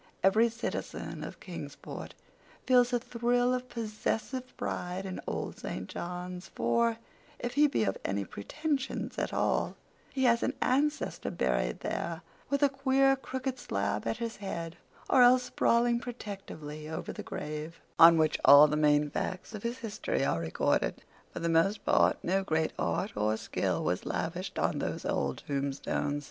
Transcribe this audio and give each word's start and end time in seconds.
Every 0.23 0.49
citizen 0.49 1.23
of 1.23 1.39
Kingsport 1.39 2.15
feels 2.65 2.91
a 2.91 2.97
thrill 2.97 3.53
of 3.53 3.69
possessive 3.69 4.57
pride 4.57 5.05
in 5.05 5.21
Old 5.27 5.59
St. 5.59 5.87
John's, 5.87 6.47
for, 6.47 6.97
if 7.37 7.53
he 7.53 7.67
be 7.67 7.83
of 7.83 7.99
any 8.03 8.25
pretensions 8.25 9.19
at 9.19 9.31
all, 9.31 9.75
he 10.11 10.23
has 10.23 10.41
an 10.41 10.55
ancestor 10.59 11.29
buried 11.29 11.81
there, 11.81 12.23
with 12.49 12.63
a 12.63 12.67
queer, 12.69 13.15
crooked 13.15 13.59
slab 13.59 14.07
at 14.07 14.17
his 14.17 14.37
head, 14.37 14.75
or 15.07 15.21
else 15.21 15.43
sprawling 15.43 15.99
protectively 15.99 16.89
over 16.89 17.13
the 17.13 17.21
grave, 17.21 17.79
on 17.99 18.17
which 18.17 18.39
all 18.43 18.65
the 18.67 18.75
main 18.75 19.07
facts 19.11 19.53
of 19.53 19.61
his 19.61 19.77
history 19.77 20.25
are 20.25 20.39
recorded. 20.39 21.03
For 21.31 21.41
the 21.41 21.47
most 21.47 21.85
part 21.85 22.17
no 22.23 22.43
great 22.43 22.73
art 22.79 23.15
or 23.15 23.37
skill 23.37 23.83
was 23.83 24.07
lavished 24.07 24.57
on 24.57 24.79
those 24.79 25.05
old 25.05 25.43
tombstones. 25.45 26.19